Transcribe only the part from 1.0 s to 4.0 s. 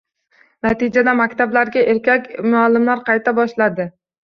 maktablarga erkak muallimlar qayta boshladi.